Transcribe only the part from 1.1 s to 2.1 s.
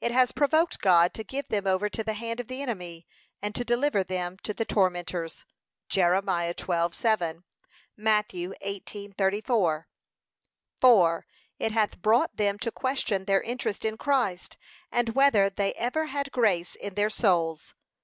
to give them over to